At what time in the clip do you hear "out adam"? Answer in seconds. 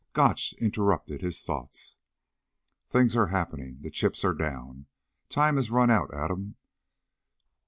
5.91-6.55